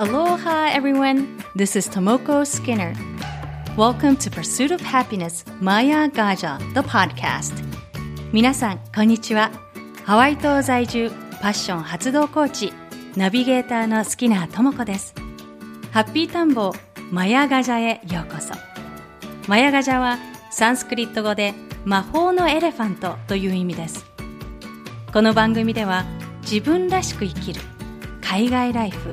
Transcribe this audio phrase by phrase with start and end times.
[0.00, 1.44] Aloha, everyone.
[1.54, 2.94] This is Tomoko Skinner.
[3.76, 7.52] Welcome to Pursuit of Happiness Maya Gaja, the podcast.
[8.32, 9.50] 皆さん、こんにちは。
[10.06, 11.10] ハワイ島在住、
[11.42, 12.72] パッション発動コーチ、
[13.14, 15.14] ナビゲーターのスキナーともこです。
[15.92, 16.72] ハッピータンボ
[17.10, 18.54] マヤガジャへようこそ。
[19.48, 20.16] マヤガジャは
[20.50, 21.52] サンスクリット語で
[21.84, 24.06] 魔法のエレファントという意味です。
[25.12, 26.06] この番組では
[26.40, 27.60] 自分らしく生きる
[28.22, 29.12] 海外ライフ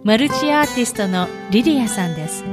[0.03, 2.43] マルチアーティストのリリアさんです。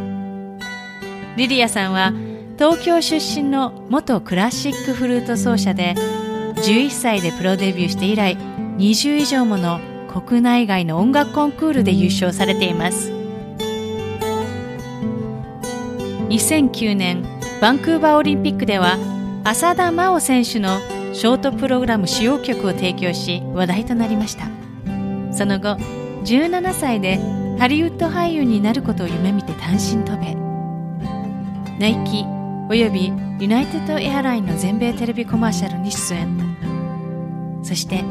[1.36, 2.12] リリアさんは
[2.58, 5.96] 東京出身の元クラシックフルート奏者で
[6.58, 8.36] 11歳でプロデビューして以来
[8.76, 13.20] 20以上もの国内外の音楽コンクールで優勝されています。
[16.32, 17.22] 2009年
[17.62, 18.98] バンクーバーオリンピックでは
[19.44, 20.80] 浅田真央選手の
[21.14, 24.46] ショートプログラム使用曲を提供し話題となりました。
[25.32, 25.76] その後
[26.24, 27.20] 17歳で
[27.60, 30.34] ハリウッド俳優になることを夢見て単身渡米。
[31.78, 32.24] ナイキ
[32.68, 37.60] およびユナイテッドエアラインの全米テレビコマーシャルに出演。
[37.62, 38.02] そして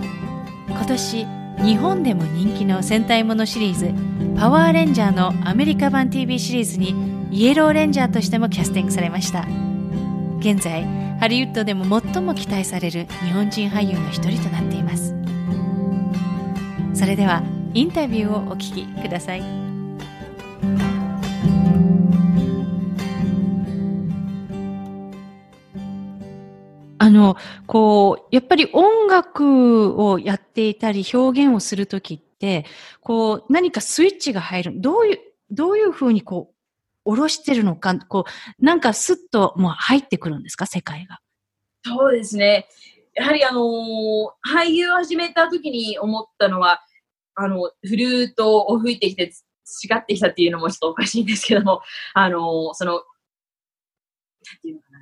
[0.69, 1.27] 今年
[1.65, 3.93] 日本でも人気の戦隊ものシリーズ
[4.39, 9.47] パワーレンジャーのアメリカ版 TV シリーズにイエローレンジャーとしてもキャスティングされました。
[10.39, 10.83] 現在
[11.17, 15.15] ハリウッドでも最も期待される日本人俳優の一人となっています。
[16.93, 17.41] それでは
[17.73, 19.41] インタビューをお聞きください。
[26.97, 32.65] あの、こう、やっぱり音楽をやっていたり表現をするときって、
[32.99, 34.73] こう、何かスイッチが入る。
[34.81, 35.19] どういう、
[35.49, 36.60] どういうふうにこう、
[37.05, 38.25] 下ろしてるのか、こ
[38.59, 41.19] う、なんかスッともう入ってくるんですか、世界が。
[41.83, 42.67] そうですね。
[43.13, 46.81] やはりあのー、俳優を始めた時に思ったのは、
[47.35, 51.81] あの、フルートを吹いてきて、違ってきたっていうのもちょっとおかしいんですけども、
[52.13, 53.01] あのー、その、なん
[54.61, 54.99] ていうのかな、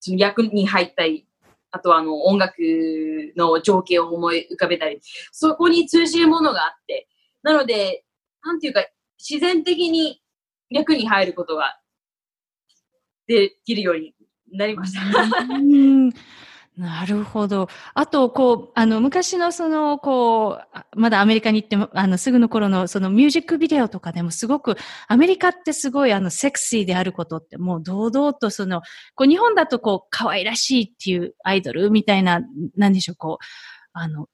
[0.00, 1.26] その役に入ったり、
[1.70, 2.56] あとはあの、音楽
[3.36, 5.00] の情景を思い浮かべたり、
[5.32, 7.08] そこに通じるものがあって、
[7.42, 8.04] なので、
[8.44, 8.84] なんていうか、
[9.18, 10.20] 自然的に
[10.70, 11.78] 役に入ることが
[13.26, 14.14] できるように
[14.52, 15.00] なりました。
[16.76, 17.68] なるほど。
[17.94, 20.60] あと、こう、あの、昔のその、こ
[20.94, 24.76] う、まだアメリカに行っても、あの、すぐの頃のそのミュージックビデオとかでもすごく、
[25.08, 28.82] アメリカってすごいあの、セクシーであることってもう堂々とその、
[29.14, 32.42] こう、日本だとこう、可愛らしいっていうアイドルみたいな、
[32.76, 33.44] なんでしょう、こう、
[33.94, 34.28] あの、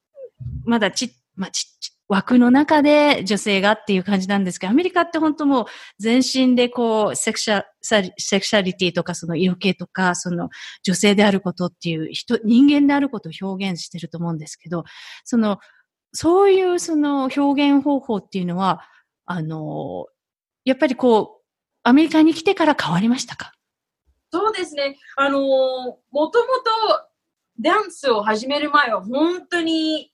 [0.65, 1.69] まだち、まあ、ち、
[2.12, 5.64] 枠の中で女性がっていう感じなんですけど、アメリカって本当もう
[5.98, 10.50] 全身でこう、セクシャ、セクシャリティとかその色気とか、その
[10.82, 14.84] 女性であることっていう人、人間であることを表現してると思うんですけど、
[15.24, 15.58] その、
[16.12, 17.40] そういうその表
[17.70, 18.82] 現方法っていうのは、
[19.24, 20.04] あの、
[20.66, 21.42] やっぱりこう、
[21.82, 23.54] アメリカに来てから変わりましたか？
[24.30, 24.98] そうですね。
[25.16, 26.38] あの、もともと
[27.58, 30.11] ダンスを始める前は本当に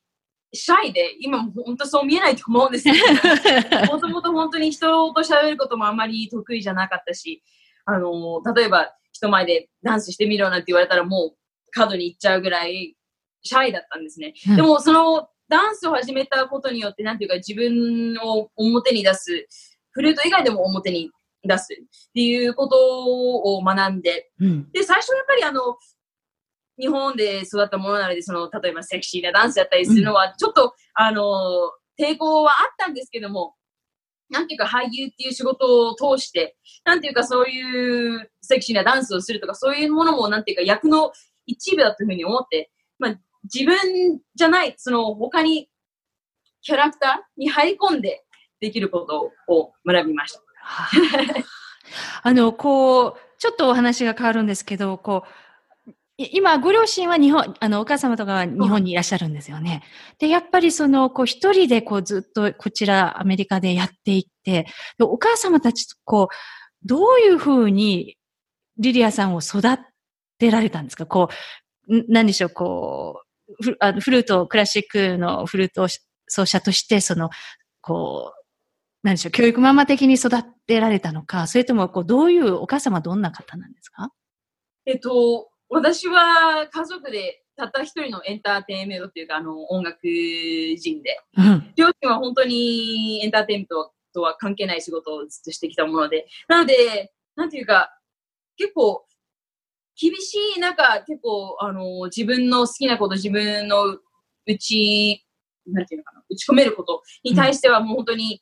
[0.53, 7.42] シャイで、今も本当そう見えないと思うんですけど、 もともと本当に人と喋ることもあんまり得意じゃなかったし、
[7.84, 11.36] あの、例えば人前でダンスしてみろなんて言われたらもう
[11.72, 12.97] 角に行っちゃうぐらい
[13.42, 14.34] シャイだったんですね。
[14.50, 19.47] うん、でもそのダンスを始めたことによって、なんていうか自分を表に出す、
[19.91, 21.10] フルート以外でも表に
[21.42, 22.77] 出すっていうこと
[23.56, 25.77] を学んで、うん、で、最初やっぱりあの、
[26.78, 31.25] 日本で育ったものなので、その、例えばセクシーなダンスだったりするのは、ちょっと、うん、あの、
[31.98, 33.54] 抵抗はあったんですけども、
[34.30, 41.13] なんていうか俳優っていう仕事を通して、なんていうかそういうセクシーなダンスをするとか、そういうものもなんていうか役の
[41.47, 43.19] 一部だというふうに思って、まあ
[43.53, 45.71] 自分じゃない、その他に
[46.60, 48.25] キャラクターに入り込んで
[48.60, 50.41] できることを学びました。
[52.22, 55.28] あの、こう、ちょっとお話が変わるんですけど、こう、
[56.20, 59.84] 今、ご両親は日本、あの、お母様とかは日本にいらっしゃるんですよね。
[60.18, 64.66] で、やっぱりその、こう、一人でこう、ずっとこちら、アメリカでやっていって、
[65.00, 66.34] お母様たちとこう、
[66.84, 68.16] どういうふうに
[68.78, 69.62] リリアさんを育
[70.38, 71.06] てられたんですか？
[71.06, 71.28] こ
[71.88, 73.22] う、何でしょう、こ
[73.60, 75.86] う、フあのフルート、クラシックのフルート
[76.26, 77.30] 奏者として、その、
[77.80, 78.44] こう、
[79.04, 80.30] 何でしょう、教育ママ的に育
[80.66, 84.10] てられたのか、それとも、こう、どういう、お母様どんな方なんですか？
[84.86, 97.91] えっと、私は家族でたった一人のエンターテインメントっていうか、あの、音楽人で、うん、両親は本当にエンターテインメントとは関係ない仕事をずっとしてきたもので、なので、なんていうか、
[98.56, 99.04] 結構、
[100.00, 104.00] 厳しい中、結構、あの、自分の好きなこと、自分のう
[104.59, 105.26] ち、
[105.66, 108.41] なんていうのかな、打ち込めることに対してはもう本当に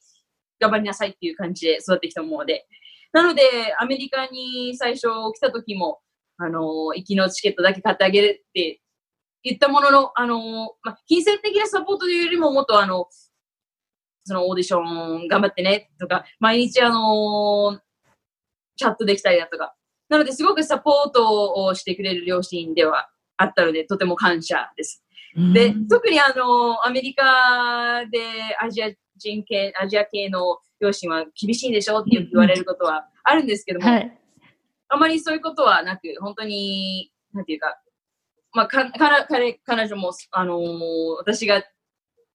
[0.61, 2.67] 頑張りなさいっていう感じで育ってきたもので。
[3.13, 3.43] なので、
[3.79, 6.01] アメリカに最初来た時も、
[6.39, 8.81] あの、行きのチケットだけ買ってあげるって
[9.43, 13.07] 言ったものの、あの、まあ、金銭的なサポートというよりももっとあの、
[14.25, 17.79] そのオーディション頑張ってねとか、毎日あの、
[18.77, 19.75] チャットできたりだとか。
[20.09, 25.05] なので、すごくサポートをしてくれる両親ではあったので、とても感謝です。
[25.53, 28.21] で、特にあの、アメリカで
[28.61, 34.19] アジア人系、アジア系の両親は厳しいでしょって言われることはあるんですけども、はい
[34.89, 37.81] あまりそういうことはなく、本当に、なんていうか、
[38.53, 41.63] まあ、か、か彼、彼女も、あのー、私が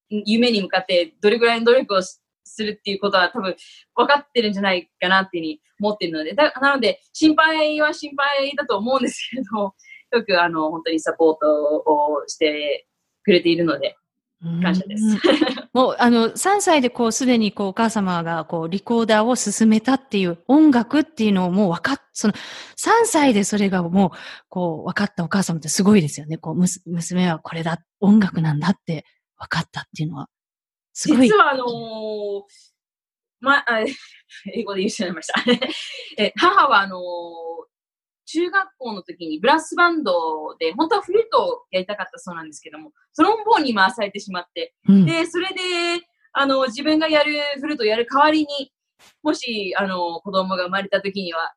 [0.10, 3.56] 夢に向かってどれぐらいの努力をするっていうことは多分
[3.96, 9.74] 分かってるんじゃないかなっていうふうに思ってるので、だなので、心配は心配だと思うんですけれど、
[10.18, 12.88] よくあの、本当にサポートをして
[13.24, 13.96] くれているので、
[14.42, 15.04] 感謝です。
[15.74, 24.10] もう、あの、3歳でこう、すでにこう、お母様がこう、リコーダーを進めたっていう音楽っていうのをもう分かっ、その、3歳でそれがもう、
[24.50, 26.38] こう、分かったお母様ってすごいですよね。
[26.38, 29.06] こう、娘はこれだ、音楽なんだって
[29.38, 30.30] 分かったっていうのは。
[30.94, 31.28] すごい。
[31.28, 32.42] 実はあのー、
[33.42, 33.64] ま、
[34.54, 35.42] 英語で言っちゃいました。
[36.18, 37.71] え母はあのー
[38.32, 48.72] 中学校の時にブラスバンドで、本当はフルートをやりたかったそうなんですけども、トロンボーンに回されてしまって、うん、で、それで、あの、自分がやるフルートをやる代わりに、
[49.22, 51.54] もし、あの、子供が生まれた時には、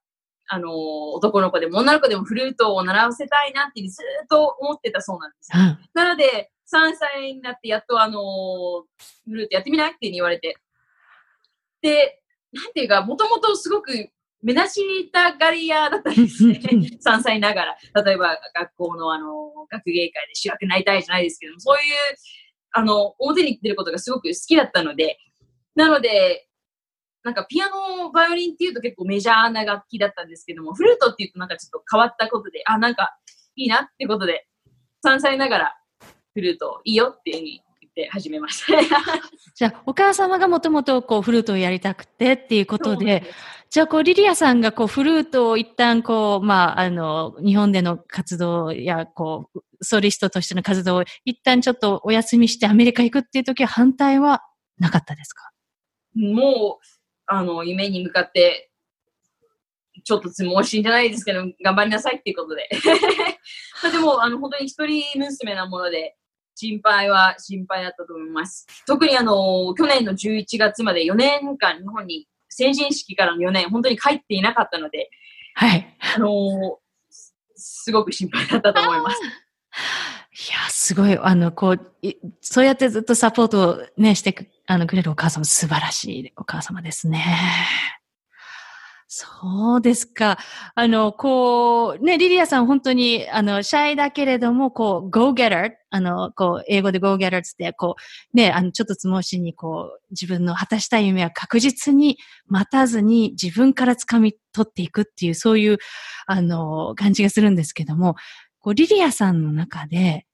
[0.49, 5.63] あの、男の子でも女の子でもフルートを習わせたいなってずっと思ってたそうなんですよ。
[5.63, 8.85] うん、なので、3歳になってやっとあの、
[9.25, 10.57] フルートやってみないって言われて。
[11.83, 12.21] で、
[12.53, 14.11] なんていうか、もともとすごく
[14.43, 16.61] 目立ちたがり屋だったんですね。
[17.05, 17.77] 3歳ながら。
[18.05, 21.83] 例えば学校のあの、学芸会で主役になりたいじゃないですけども、そういう、
[22.73, 25.19] あの、表に出ることがすごく好きだったので、
[25.75, 26.47] なので、
[27.23, 33.17] なんかピアノ、バイオリンっていうと結構メジャーな楽器だったんですけども、フルートっていうとなんかちょっと変わったことで、あ、なんか
[33.57, 34.47] いいなってことで、
[35.07, 35.77] 3歳ながら
[36.35, 37.64] フルートいいよっていうふうに言
[37.95, 38.73] って始めました。
[39.55, 43.23] じゃあ、お母様がもともとこうフルートをやりたくてっていうことで、
[43.71, 54.43] じゃあ、こう、リリアさんが、こう、フルートを一旦、こう、まあ、あの、日本での活動や、こう、ソリストとしての活動を一旦ちょっとお休みしてアメリカ行くっていう時は反対は
[54.79, 55.51] なかったですか？
[56.15, 56.87] もう、
[57.27, 58.71] あの、夢に向かって、
[60.05, 62.69] ちょっとつもしんじゃないですけど、頑張りなさいっていうことで。
[63.83, 66.17] まあでも、あの、本当に一人娘なもので、
[66.55, 68.67] 心配は心配だったと思います。
[68.87, 75.11] 特にあの、去年の11月まで4年間日本に成人式からの4年、本当に帰っていなかったので、
[75.55, 75.97] はい。
[76.17, 76.77] あのー、
[77.55, 79.21] すごく心配だったと思います。
[79.23, 81.93] いや、すごい、あの、こう、
[82.41, 87.25] そうやってずっとサポートをね、してくあのくれるお母様、素晴らしいお母様ですね。
[89.17, 90.39] そうですか。
[90.75, 97.95] あの、こう、ね、リリアさん本当に、あの、シャイだけれども、こう、go getter、あの、こう、英語で go getter つって、こ
[98.33, 102.19] う、ね、あの、ちょっとつもしに、こう、自分の果たしたい夢は確実に
[102.49, 105.79] 待たずに自分から掴み取っていくっていう、そういう、
[106.27, 108.17] あの、感じがするんですけども、
[108.59, 110.27] こう、リリアさんの中で、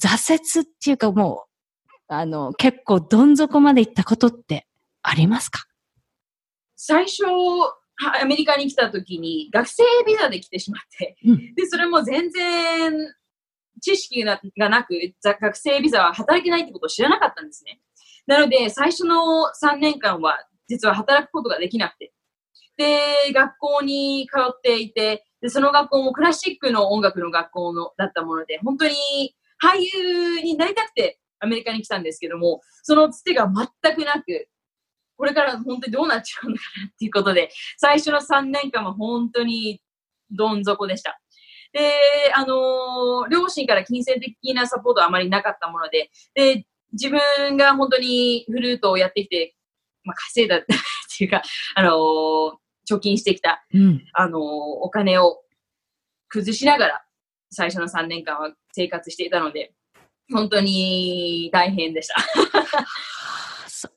[0.00, 1.46] 挫折っていうかも
[1.88, 4.68] う、あの、結構どん底まで行ったことって
[5.02, 5.64] ありますか？
[6.80, 7.24] 最初、
[8.20, 12.92] アメリカに来た時に学生ビザで来てしまって、うん、で、それも全然
[13.80, 17.80] 知識がなく、学生ビザは働けないってことを知らなかったんですね。
[18.26, 20.36] なので、最初の3年間は
[20.68, 22.12] 実は働くことができなくて。
[22.76, 28.94] で、学校に通っていて、で、その学校もクラシックの音楽の学校のだったもので、本当に
[29.60, 34.48] 俳優になりたくてアメリカに来たんですけども、そのつてが全くなく、
[35.18, 39.82] これから本当にどうなっちゃうんだかなっていうことで、最初の3年間は本当に
[40.30, 41.20] どん底でした。
[41.72, 41.92] で、
[42.34, 49.54] あのー、両親から金銭的なサポートはあまりなかったもので、で、自分が本当にフルートをやってきて、
[50.04, 50.60] まあ、稼いだっ
[51.18, 51.42] ていうか、
[51.74, 52.52] あのー、
[52.90, 55.42] 貯金してきた、うん、あのー、お金を
[56.28, 57.02] 崩しながら、
[57.50, 59.72] 最初の3年間は生活していたので、
[60.32, 62.14] 本当に大変でした。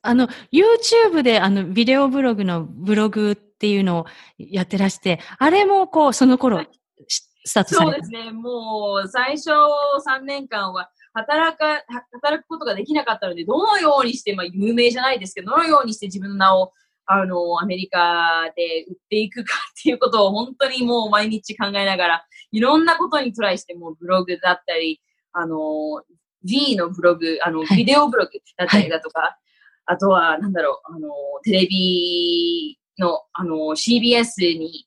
[0.01, 4.05] あの、YouTube であの、ビデオブログのブログっていうのを
[4.38, 6.63] やってらして、あれもこう、その頃、
[7.07, 8.31] スタートされそうですね。
[8.31, 11.83] もう、最初3年間は、働か、
[12.21, 16.71] 働くことができなかったので、どのようにして、まあ、有名じゃないですけど、どのようにして自分の名を、
[17.05, 25.01] あの、アメリカで売っていくかっていうことを本当にもう毎日考えながら、いろんなことにトライして、もうブログだったり、
[25.33, 25.57] あの、
[26.43, 29.31] V のブログ、あの、ビデオブログだったりだとか、はい、
[29.85, 31.09] あとは、なんだろう、あの、
[31.43, 34.85] テレビの、あの、CBS に、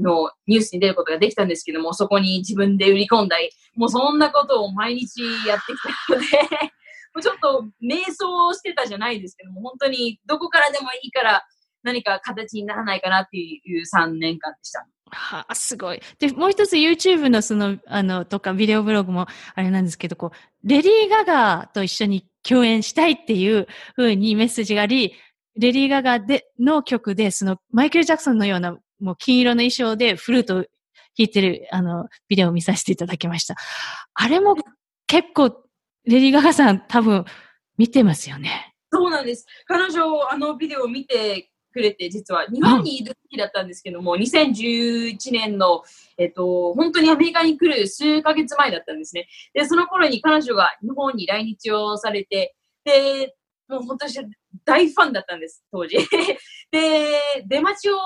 [0.00, 5.78] のニュースに出ることができたんですけども、そこに自分で売り込んだり、もうそんなことを毎日やってき
[6.08, 6.26] たので
[7.14, 11.44] もうちょっと瞑想してたじゃないですけども、本当にどこからでもいいから
[11.84, 14.84] 何か形にならないかなっていう3年間でした。
[15.10, 16.02] はあ、すごい。
[16.18, 25.14] で、もう一つ YouTube のその、あの、とかビデオブログもあれなんですけど、こう、レディー・ガガと一緒に共演したいっていうふうにメッセージがあり、
[25.56, 30.66] レディー・ガガでの曲で、そのマイケル・ジャクソンのようなもう金色の衣装でフルート弾
[31.16, 33.56] いてるあのビデオを見させていただきました。
[34.14, 34.56] あれも
[35.06, 35.64] 結構、
[36.04, 37.24] レディー・ガガさん多分
[37.78, 38.74] 見てますよね。
[38.92, 39.46] そうなんです。
[39.66, 45.82] 彼女、あのビデオを見てくれて、実は日本にいる時だったんですけども、2011年の、
[46.16, 49.26] えっと、本当にアメリカに来る数ヶ月前だったんですね。
[49.52, 52.54] で、その頃に彼女が日本に来日をされて、
[52.84, 53.34] で、
[53.68, 54.12] もう本当に
[54.64, 55.96] 大ファンだったんです、当時。
[56.70, 57.96] で、出待ちを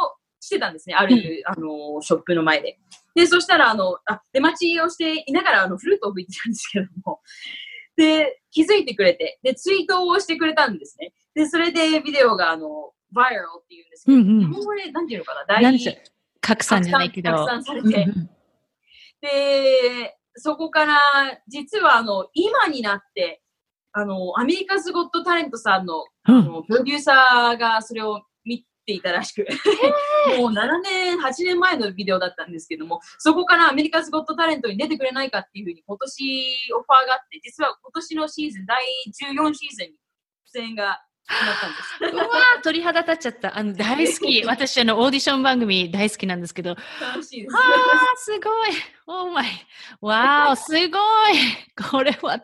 [0.40, 2.78] してたんですね、ある、あの、ショップの前で。
[3.14, 7.20] で、そしたら、あの、あ、出待ちをしていながら、あの、フルートを吹いてたんですけども、
[7.96, 11.12] で、気づいてくれて、で、ツイートをしてくれたんですね。
[11.34, 15.78] で、それでビデオが、あの、バイラルっていうんですけど、うんうん、日本語で、なんていうのかな、大
[16.40, 17.30] 拡散じゃないけど。
[17.32, 18.30] 拡散されて、うんうん、
[19.20, 20.98] で、そこから、
[21.48, 23.42] 実は、あの、今になって、
[23.92, 29.46] あの、アメリカズ・ゴット・タレントさんの、あのプロデューサーがそれを見ていたらしく、
[30.38, 39.96] もう7年、8年前のビデオだったんですけども、そこからアメリカズ・ゴット・タレントに出てくれないかっていうふうに今年オファーがあって、実は今年のシーズン、第14シーズンに
[40.52, 41.02] 出演が
[42.12, 43.58] うわー鳥肌立っちゃった。
[43.58, 44.44] あの、大好き。
[44.46, 46.76] 私、あの、オーディション番組大好きなんですけど。
[47.00, 47.56] 楽しいです。
[47.56, 48.70] ああ、すごい。
[49.06, 49.46] オーマイ。
[50.00, 50.90] わー、すごい。
[51.90, 52.40] これは、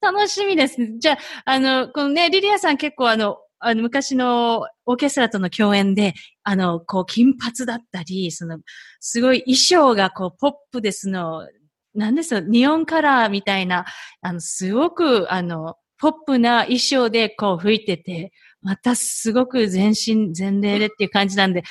[0.00, 0.76] 楽しみです。
[0.98, 8.58] じゃあ、あの、このね、リリアさん結構あの、あの、昔のオーケストラとの共演で、あの、こう、金髪だったり、その、
[8.98, 11.48] すごい衣装がこう、ポップですの、
[11.94, 13.84] なんですよ、ニオンカラーみたいな、
[14.20, 21.62] あの、すごく、あの、ポップな衣装でこう吹いてて、またすごく全身全霊でっていう感じなんで、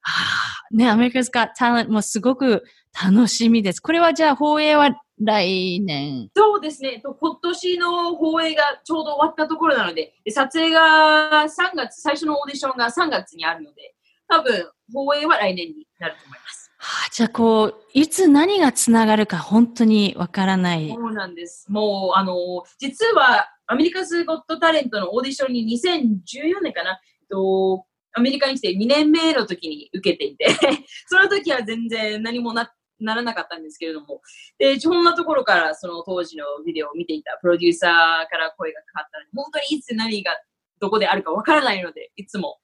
[0.00, 2.64] はあ、ね、アメリカズカタレントもすごく
[2.98, 3.80] 楽しみです。
[3.80, 4.90] これはじゃあ放映は
[5.20, 6.30] 来年？
[6.34, 7.02] そうですね。
[7.04, 13.94] 今年の放映がちょうど終わったところなの、で撮影が3月、最初のオーディションが3月にあるので、
[14.28, 16.61] 多分放映は来年になると思います。
[16.84, 20.90] はあ、じゃあこう、いつ何がつながるか本当にわからない。
[20.90, 21.70] そうなんです。
[21.70, 22.34] もう、あの、
[22.78, 30.46] 実はアメリカズ・ゴット・タレントのオーディションに2014年かな、とアメリカに来て2年目の時に受けていて
[31.06, 32.70] その時は全然何もな
[33.00, 34.20] ならなかったんですけれども、
[34.58, 40.32] で、そんなところからその当時のビデオを見ていたプロデューサーから声がかかったので、本当にいつ何が
[40.80, 42.60] どこであるかわからないので、いつも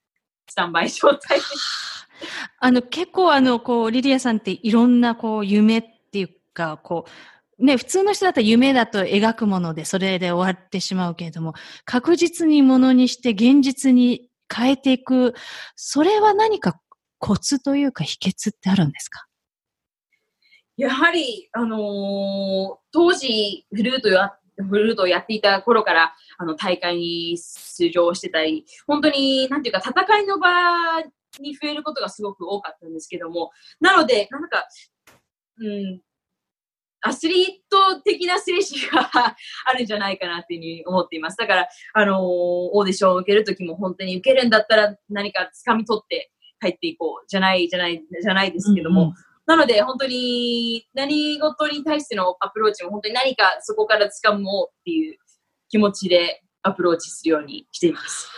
[0.49, 2.08] スタンバイ状態です。
[2.59, 7.05] あの、結構あの、こう、リリアさんっていろんなこう、夢っていうか、こ
[7.61, 15.35] う、ね、普通の人だったら夢だと描くもので、それで終わってしまうけれども、確実にものにして現実に変えていく、
[15.75, 16.81] それは何か
[17.19, 19.27] コツというか秘訣ってあるんですか？
[20.77, 30.49] やはり、あのー、当時、フルートや、フルートをやっていた頃から、あの、大会に出場してたり、本当に、なんていうか、戦いの場
[31.43, 34.67] に増えることがすごく多かったんですけども、なので、なんか、
[35.61, 36.01] うん、
[37.01, 39.11] アスリート的な精神が
[39.65, 41.37] あるんじゃないかなっていうふうに思っています。
[41.37, 49.15] だから、あのー、オーディションを受けるときも本当に受けるんだったら何か掴み取って帰っていこうじゃない、じゃない、じゃないですけども、うんうん、
[49.47, 55.19] なので本当に何事に対してのアプローチも本当に何かそこから掴もうっていう
[55.69, 58.29] 気持ちでアプローチするようにしています。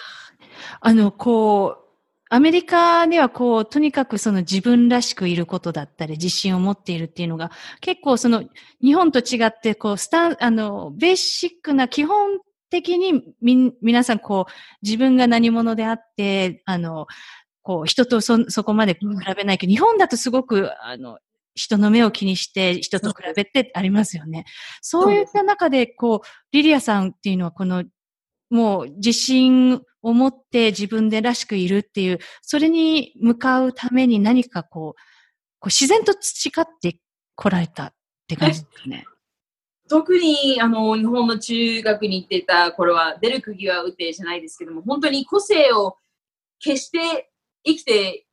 [0.81, 1.90] あの、こう、
[2.33, 8.45] アメリカではこう、とにかくその自分らしくいることだったり、自信を持っているっていうのが、結構その、
[8.81, 12.39] 日本と違って、こう、スタン、あの、ベーシックな基本
[12.71, 17.09] 的にみ、皆さんこう、自分が何者であって、あの、
[17.63, 19.01] こう、人とそ、そこまで比
[19.37, 21.19] べないけど、日本だとすごく、あの、
[21.57, 24.45] 人の目を気にして人と比べてありますよね。
[24.83, 27.85] そういった中で、こう、リリアさんっていうのはこの、
[28.51, 35.01] もう自信を持って自分でらしくいるっていう、それに向かうために何かこう、
[35.61, 36.99] こう自然と培って
[37.35, 37.95] こられたっ
[38.27, 39.05] て感じですかね。
[39.89, 45.97] 特にあの日本の中学に行ってた頃は出る釘は打ってじゃないですけども本当に個性を
[46.61, 47.29] 決して
[47.65, 48.25] 生きて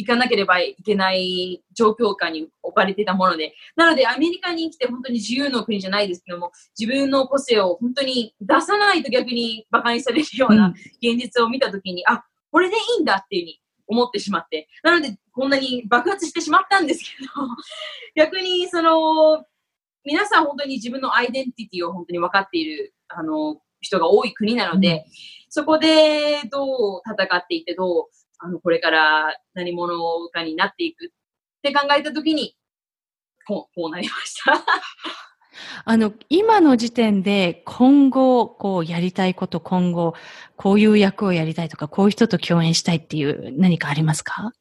[0.00, 17.28] いかなければいけない状況下に置かれていたもので、なのでアメリカに来て本当に自由の国じゃないですけども、自分の個性を本当に出さないと逆に馬鹿にされるような現実を見たときに、うん、あ、これでいいんだっていうふうに思ってしまって、なのでこんなに爆発してしまったんですけど、
[18.16, 19.44] 逆にその、
[20.02, 25.02] 皆さん本当に自分のアイデンティティを本当に分かっている、あの、人が多い国なので、うん、
[25.50, 29.94] そこでどう戦っていってどうあの、これから何者
[30.30, 31.08] かになっていくっ
[31.62, 32.56] て考えたときに、
[33.46, 34.64] こう、こうなりました。
[35.84, 40.14] あの、今の時点で今後、こう、やりたいこと、今後、
[40.56, 44.52] こういう役をやりたいとか、こういう人と共演したいっていう何かありますか？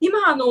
[0.00, 0.44] 今、あの、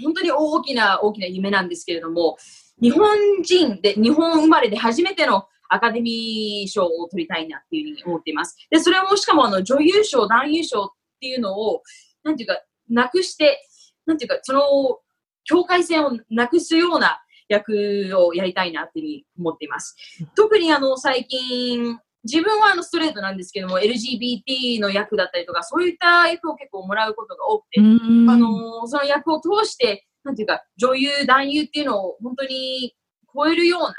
[0.00, 2.36] 本当に大きな、大きな夢なんですけれども、
[2.80, 8.56] 日本人で、日本生まれで初めてのアカデミー賞を取りたいなっていうふうに思っています。
[8.70, 11.82] で、それもしかもあの女優賞、男優賞っていうのを、
[12.24, 13.60] なんていうか、なくして、
[14.06, 14.62] なんていうか、その、
[15.44, 19.96] 境界線をなくすような役をやりたいなっていう思っています。
[20.34, 32.94] 特にあの、最近、自分はあのストレートなんですけども、LGBT の役だったりとか、そういった役を結構もらうことが多くて、あの、その役を通して、なんていうか、女優、男優っていうのを本当に
[33.34, 33.94] 超えるような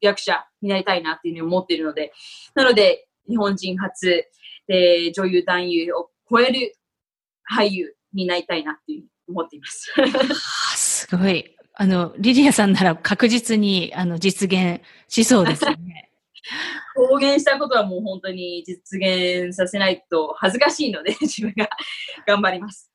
[0.00, 2.12] 役者になりたいなっていうふうに思っているので、
[2.54, 4.26] なので、日本人初、
[4.66, 6.76] で女優、男優を超える
[7.54, 9.92] 俳優になりたいなっていう思っています。
[10.76, 11.56] すごい。
[11.76, 16.10] あの、リリアさんなら確実にあの実現しそうですね。
[16.94, 21.68] 公言したことはもう本当に実現させないと恥ずかしいので、自分が
[22.26, 22.90] 頑張ります。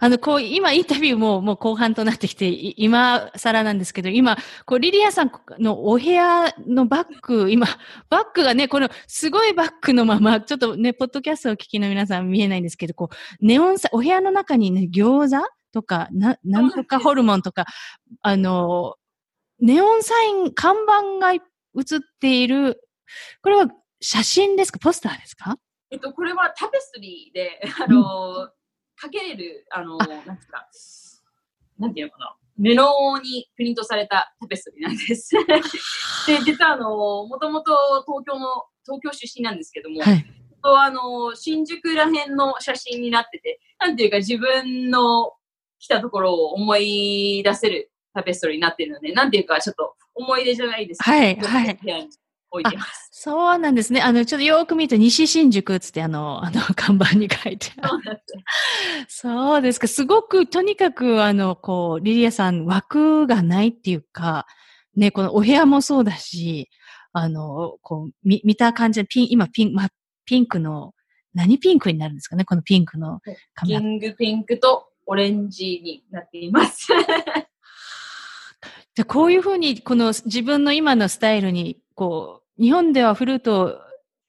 [0.00, 7.66] あの、こう、今インタビューももう後半となってきて、今更なんですけど、今、こう、リリアさんのお部屋のバッグ、 今、
[8.08, 17.66] バッグがね、このすごいバッグのまま、ちょっとね、ポッドキャストを聞きの皆さん見えないんですけど、こう、ネオンさ、お部屋の中にね、餃子とか、な、なんとかホルモンとか、
[18.22, 18.96] あの、
[19.60, 21.42] ネオンサイン、看板が映っ
[22.20, 22.80] ている、
[23.42, 23.68] これは
[24.00, 24.78] 写真ですか？
[24.78, 25.56] ポスターですか？
[25.90, 28.50] えっと、これはタペストリーで、あの、
[28.96, 30.66] かけれる、あの、なんですか、
[31.78, 32.36] なんていうのかな。
[32.58, 35.30] 布にプリントされたタペストリーなんです。
[36.26, 37.72] で、実はあの、もともと
[38.06, 40.24] 東京の、東京出身なんですけども、はい、
[40.62, 45.32] とあの、新宿ら辺の写真になってて、なんていうか自分の
[45.78, 51.10] 来たところを思い出せるタペストリーになってるので、なんていうかちょっと思い出じゃないですか。
[51.10, 51.74] はい、はい。
[51.74, 52.08] 部屋に
[52.56, 53.08] 置いてます。
[53.12, 54.00] そうなんですね。
[54.02, 58.22] あの、ちょっとよく見ると、西新宿つって、あの、 あの、看板に書いてある。
[59.08, 59.88] そうですか。
[59.88, 64.46] すごく、とにかく、あの、こう、リリアさん、枠がないっていうか、
[64.94, 66.70] ね、このお部屋もそうだし、
[67.12, 69.88] あの、こう、見、見た感じで、ピン、今、ピン、ま、
[70.24, 70.92] ピンクの、
[71.34, 72.44] 何ピンクになるんですかね？
[72.44, 73.20] このピンクの
[73.54, 73.80] カメラ。
[73.80, 76.88] キングピンクとオレンジになっています。
[78.96, 83.72] でこういうふうに、この自分の今のスタイルにこう、日本ではフルートを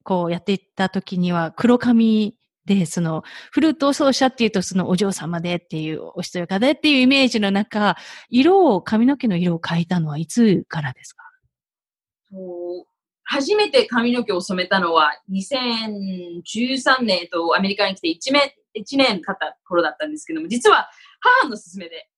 [0.03, 2.35] こうやっていった時には黒髪
[2.65, 7.95] で、その、フルート奏者っていうと、そのお嬢様でっていう、おしとやかでっていうイメージの中、
[8.29, 11.23] 色を、髪の毛の色を変えたのはいつからですか？
[13.23, 20.89] 初めて髪の毛を染めたのは2013年とアメリカに来て1年、1年経った頃だったんですけども、実は
[21.21, 22.09] 母の勧めで。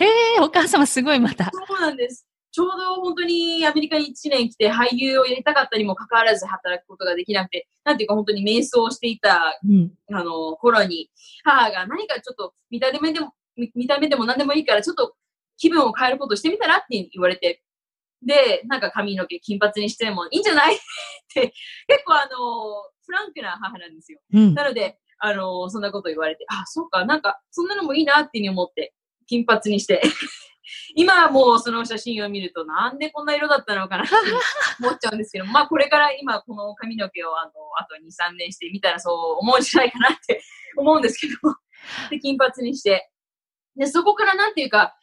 [0.00, 1.50] へえ、お母様すごいまた。
[1.52, 2.26] そうなんです。
[2.52, 11.10] ちょうど本当にアメリカに1年来て俳優をやりたかったにもかかわらず働くことができなくて、なんていうか本当に瞑想していた、うん、あの、頃に、
[11.44, 13.32] 母が何かちょっと見た目でも、
[13.74, 15.14] 見た目でも何でもいいから、ちょっと
[15.56, 17.62] 気分を変えることしてみたらって言われて、
[18.24, 20.76] で、なんか髪の毛金髪にしてもいいんじゃない？
[20.76, 20.78] っ
[21.32, 21.54] て
[21.88, 24.20] 結構あの、フランクな母なんですよ。
[24.34, 28.92] うん、なので、あの、そんなこと言われて、あ、そうか、なんか、そんなのもいいなっていうふうに思って、
[29.26, 30.02] 金髪にして
[30.94, 34.14] 今はもうその写真を見ると、なんでこんな色だったのかなって
[34.80, 40.42] 思っちゃうんですけど、まあこれから今この髪の毛をあのあと2、3年してみたらそう思うんじゃないかなって
[40.76, 41.56] 思うんですけど、
[42.10, 43.10] で、金髪にして。
[43.76, 44.96] で、そこからなんていうか、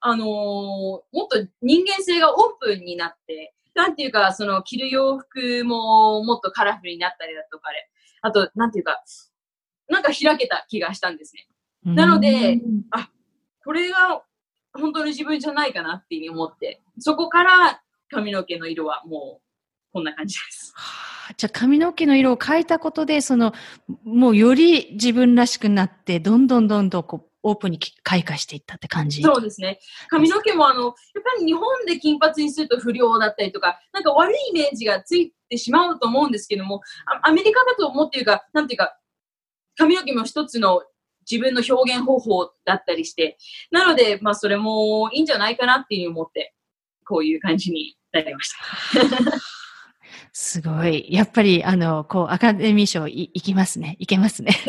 [0.00, 7.88] あのー、もっと人間性がオープンになって、なんていうか、その着る洋服ももっとカラフルになったりだとかで、
[8.20, 9.02] あと、なんていうか、
[9.88, 11.46] なんか開けた気がしたんですね。
[11.84, 13.10] なので、あ、
[13.64, 14.22] これが
[14.74, 19.42] 本当の自分じゃないかなっていうふうに思って、そこから髪の毛の色はもう
[19.92, 20.72] こんな感じです。
[20.74, 23.52] はあ、じゃあ髪の毛の色を変えたことで、その、
[24.04, 29.20] もうより自分らしくなって、どんどんどんどんこう、オープンに開花していったって感じ？
[29.20, 29.80] そうですね。
[30.08, 30.94] 髪の毛もあの、やっぱ
[31.40, 36.82] り日本で金髪にすると不良だったりとか、なんか悪いイメージがついてしまうと思うんですけども、
[37.22, 38.96] アメリカだと思っていうか、なんていうか、
[39.76, 40.82] 髪の毛も一つの
[41.30, 43.38] 自分の表現方法だったりして、
[43.70, 46.54] なので、まあそれもいいんじゃないかなっていうふうに思って、
[47.04, 49.38] こういう感じになりました。
[50.32, 51.06] すごい。
[51.10, 53.96] やっぱり、あの、こう、アカデミー賞いいきますね。
[53.98, 54.52] いけますね。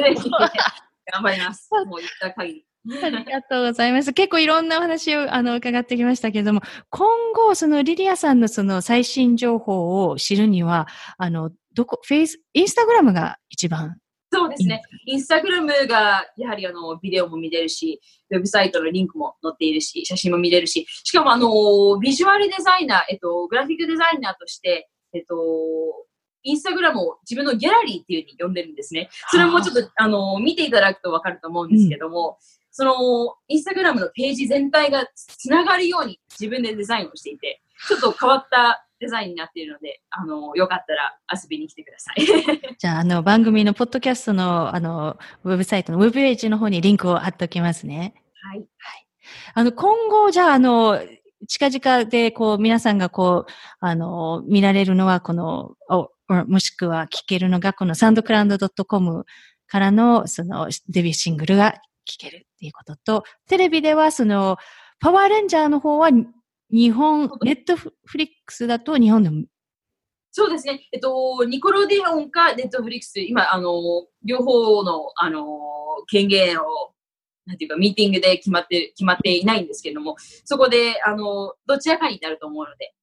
[1.11, 1.69] 頑張ります。
[1.85, 2.65] もう言った限り。
[3.01, 4.11] ありがとうございます。
[4.11, 10.87] 結構いろんなお話をあの伺ってきましたけれども、今後、そのリリアさんのその最新情報を知るには、
[11.17, 13.97] あの、どこ、フェイス、インスタグラムが一番
[14.33, 14.81] そうですね。
[15.05, 25.35] インスタグラムが、やはりあの、ビデオも見れるし、ウェブサイトのリンクも載っているし、写真も見れるし、しかもあの、ビジュアルデザイナー、えっと、グラフィックデザイナーとして、えっと、
[26.43, 29.09] インスタグラムを自分のギャラリーっていうふうに呼んでるんですね。
[29.29, 32.35] それもちょっと、あの、見ていただくとわかると思うんですけども、うん、
[32.71, 42.23] その、インスタグラムのページ全体がつながるように自分でデザインをしていて、ちょっと変わったデザインになっているので、あの、よかったら遊びに来てください。
[42.79, 48.13] じゃあ、あの、番組のポッドキャストの、あの、ウェブサイトのウェブページの方にリンクを貼っておきますね。
[48.41, 48.59] はい。
[48.59, 48.67] はい。
[49.55, 51.01] あの、今後、じゃあ、あの、
[51.49, 55.75] 近々で、こう、皆さんがこう、あの、見られるのは、この、
[56.47, 59.25] もしくは聞けるのが、このサンドクラウンド .com
[59.67, 61.73] からの、その、デビューシングルが
[62.09, 64.57] 聞けるっていうことと、テレビでは、その、
[64.99, 66.09] パワーレンジャーの方は
[66.73, 69.43] 日本、ネットフリックスだと日本でも。
[70.31, 70.89] そうですね。
[70.91, 75.59] えっと、ニコロディオンかネットフリックス、今、あの、両方の、あの、
[76.09, 76.63] 権限を、
[77.45, 82.95] なんていうか、ミーティングで決まって、決まっていないんですけれども、そこで、あの、どちらかになると思うので、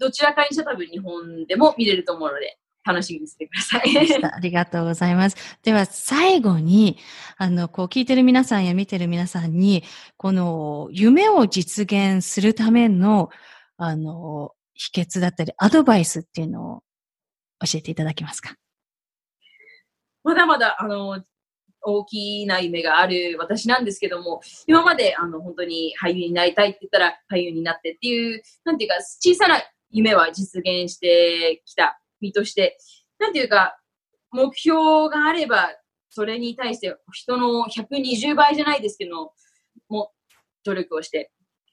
[0.00, 3.82] どちらかにして多分日本でも見れると思うので、楽しみにしてください。
[4.22, 5.36] ありがとうございます。
[5.62, 6.96] では、最後に、
[7.36, 9.84] あの、こう、聞いてる皆さんや見てる皆さんに、
[10.16, 13.28] この、夢を実現するための、
[13.76, 16.82] あの、秘訣だったり、アドバイスっていうのを
[17.60, 18.54] 教えていただけますか？
[20.24, 21.22] まだまだ、あの、
[21.82, 32.78] 大きな夢がある私なんですけども、今まで、あの、本当に俳優になりたいって言ったら俳優になってっていう、なんていうか、小さな夢は実現してきた身として、
[33.18, 33.78] なんていうか、
[34.30, 35.70] 目標があれば、
[36.10, 39.32] それに対して人の120倍じゃないですけど、
[39.88, 40.12] も
[40.64, 41.30] 努力をして。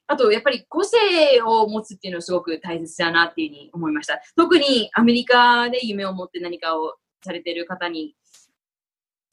[0.08, 0.96] あと、やっぱり個性
[1.44, 4.20] を持つっていうのはすごく大切だなっていうふうに思いました。
[4.36, 8.14] 特にアメリカで夢を持って何かをされている方に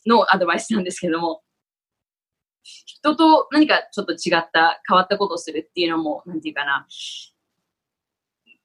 [0.08, 1.44] のアドバイスなんですけども、
[2.64, 6.88] 人と何かちょっと違った変わったことをするっていうのも、なんていうかな、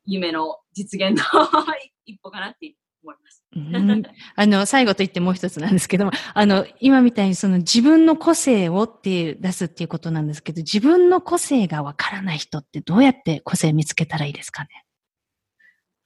[0.07, 1.25] 夢の実現の
[2.09, 3.45] 一歩かなって思います。
[3.55, 4.03] うん、
[4.35, 14.69] あの、最後と言ってもう一つなんですけども、あの、今みたいにその自分の個性をっていう、出すっていうことなんですけど、自分の個性がわからない人ってどうやって個性見つけたらいいですかね？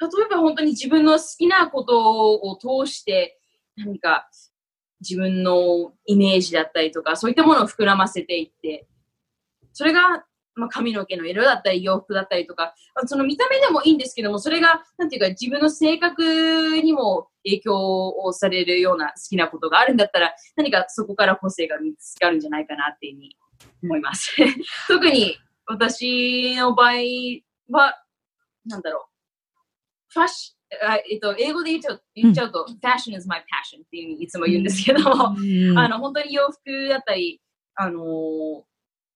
[0.00, 3.38] 例えば本当に自分の好きなことを通して、
[3.76, 4.28] 何か
[5.00, 8.86] 自分のイメージだったりとか、そういったものを膨らませていって、
[9.72, 12.74] それがまあ、髪の毛の色だったり洋服だったりとか、
[13.06, 23.36] その見た目でもいいんですけども、それが、なんていうか自分の性格にも影響をされるような好きなことがあるんだったら、何かそこから個性が見つかるんじゃないかなっていうふうに
[23.82, 24.34] 思います。
[24.88, 25.36] 特に
[25.66, 26.92] 私の場合
[27.70, 28.02] は、
[28.66, 30.56] なんだろう、ファッシ
[31.10, 37.40] えっと、英語で言っちゃう言っちゃうと、うん、fashion is my passion っていうふうにいつも言うんですけども、うん、あの、本当に洋服だったり、
[37.74, 38.62] あのー、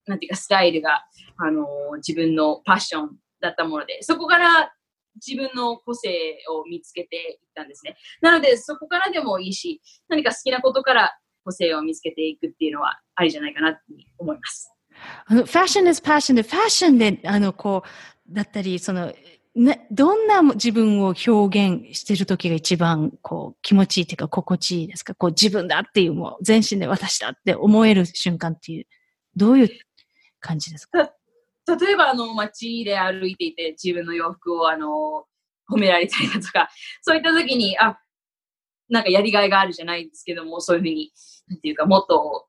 [0.06, 1.04] なんていうか、スタイルが、
[1.38, 4.72] あのー、自分のパッションだったもので、そこから
[5.26, 6.10] 自分の個性
[6.50, 7.96] を見つけていったんですね。
[8.20, 13.80] なので、そこからでもいいし、何か好きなことから個性を見つけていくっていうのはありじゃないかなって
[14.18, 14.72] 思います。
[15.26, 19.12] あの、ファッション is passion で、ファッションで、あの、こう、だったり、その、
[19.54, 25.14] ね、どんな自分を表現してる時が一番こう気持ちいいっていうか心地いいですか？
[25.14, 28.86] こう自分だっていうもう全身で私だって思える瞬間っていう、
[29.34, 29.70] どういう
[30.46, 30.98] 感じですか？
[31.80, 35.26] 例えばあの街で歩いていて自分の洋服をあの
[35.68, 36.68] 褒められたりだとか、
[37.02, 37.98] そういった時に、あ、
[38.88, 41.12] なんかやりがいがあるじゃないですけども、そういうふうに、
[41.48, 42.46] なんていうか、もっと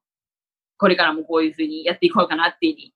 [0.78, 2.94] これからもこういうふうにやっていこうかなっていうふうに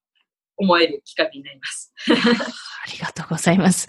[0.57, 1.91] 思えるきっかけになります。
[2.07, 3.87] ありがとうございます。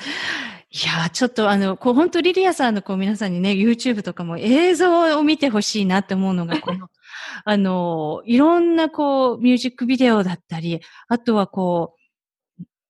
[0.74, 6.88] いやちょっとあの、こう本当リリアさんのこう皆さんにね、YouTube とかも映像を見てほしいなって思うのが、この、
[7.44, 11.94] あの、いろんなこうミュージックビデオだったり、あとはこ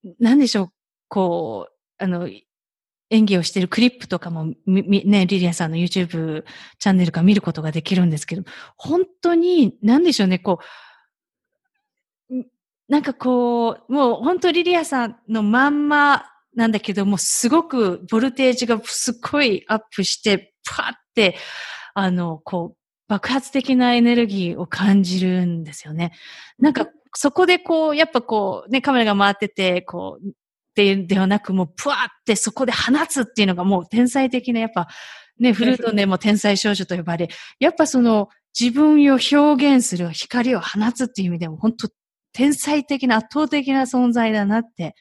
[0.04, 0.68] う、なんでしょう、
[1.08, 2.28] こう、あの、
[3.10, 6.44] 演技をしているクリップとかも、ね、リリアさんの YouTube
[6.78, 8.44] チャンネルから見ることができるんですけど、
[8.76, 10.60] 本当に、なんでしょうね、こ
[12.30, 12.34] う、
[12.88, 21.36] なんかこう、もう本当リリアさんのまんまなんだけども、すごくボルテージがすっごいアップして、パって、
[21.94, 22.76] あの、こう、
[23.08, 26.12] 爆発的なエネルギーを感じるんですよね。
[26.58, 30.32] なんか、そこでこう、やっぱこう、ね、カメラが回ってて、こう、っ
[30.74, 34.88] ていうではなく、もう、ぷわってそこで放つっていうのがもう天才的な、やっぱ、
[35.38, 41.88] ね、フルートでも天才少女と呼ばれ、やっぱその、自分を表現する光を放つっていう意味でも、本当
[42.32, 44.94] 天才的な圧倒的な存在だなって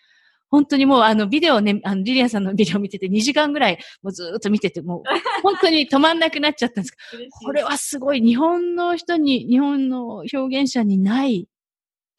[0.51, 5.03] 本当にもうあのビデオね、あのリリアさんのビデオ見てて2時間ぐらいもうずっと見てて、もう
[5.41, 11.47] 本当に止まんなくなっちゃったんですけど、これはすごい日本の人に、日本の表現者にない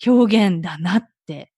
[0.05, 1.53] 表現だなって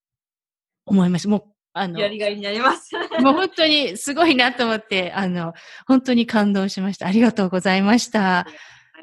[0.85, 1.29] 思いました。
[1.29, 2.91] もうあの、やりがいになります。
[3.21, 5.55] もう本当にすごいなと思って、あの、
[5.87, 7.07] 本当に感動しました。
[7.07, 8.47] ありがとうございました。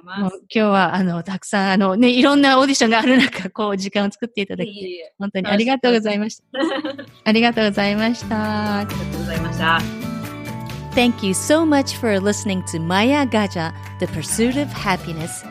[0.04, 4.72] もう今日は、あの、たくさん、あの、ね、いろんなオーディションがある中、 こう、時間を作っていただき、
[5.20, 6.44] 本当にありがとうございました。
[7.24, 8.78] ありがとうございました。
[8.80, 9.80] ありがとうございました。
[10.96, 15.46] Thank you so much for listening to Maya Gaja, The Pursuit of Happiness.